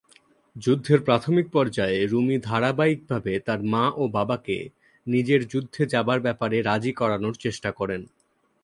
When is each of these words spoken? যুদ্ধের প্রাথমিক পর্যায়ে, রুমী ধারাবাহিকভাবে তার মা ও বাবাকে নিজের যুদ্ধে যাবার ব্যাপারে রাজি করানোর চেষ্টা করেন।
যুদ্ধের 0.55 0.99
প্রাথমিক 1.03 1.45
পর্যায়ে, 1.51 1.97
রুমী 2.07 2.37
ধারাবাহিকভাবে 2.39 3.33
তার 3.39 3.59
মা 3.63 3.85
ও 3.97 4.03
বাবাকে 4.07 4.57
নিজের 5.07 5.41
যুদ্ধে 5.47 5.83
যাবার 5.85 6.19
ব্যাপারে 6.21 6.57
রাজি 6.61 6.91
করানোর 6.93 7.35
চেষ্টা 7.35 7.69
করেন। 7.71 8.01